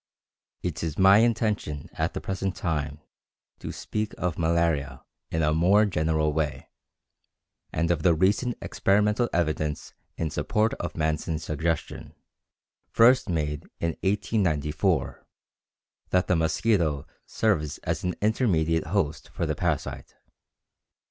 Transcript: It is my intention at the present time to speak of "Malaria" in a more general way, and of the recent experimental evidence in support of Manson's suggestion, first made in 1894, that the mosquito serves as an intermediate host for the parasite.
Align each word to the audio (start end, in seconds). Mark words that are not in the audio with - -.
It 0.63 0.81
is 0.81 0.97
my 0.97 1.19
intention 1.19 1.87
at 1.93 2.15
the 2.15 2.21
present 2.21 2.55
time 2.55 3.01
to 3.59 3.71
speak 3.71 4.15
of 4.17 4.35
"Malaria" 4.39 5.03
in 5.29 5.43
a 5.43 5.53
more 5.53 5.85
general 5.85 6.33
way, 6.33 6.69
and 7.71 7.91
of 7.91 8.01
the 8.01 8.15
recent 8.15 8.57
experimental 8.63 9.29
evidence 9.31 9.93
in 10.17 10.31
support 10.31 10.73
of 10.79 10.97
Manson's 10.97 11.43
suggestion, 11.43 12.15
first 12.89 13.29
made 13.29 13.65
in 13.79 13.91
1894, 14.01 15.23
that 16.09 16.25
the 16.25 16.35
mosquito 16.35 17.05
serves 17.27 17.77
as 17.83 18.03
an 18.03 18.15
intermediate 18.23 18.87
host 18.87 19.29
for 19.29 19.45
the 19.45 19.53
parasite. 19.53 20.15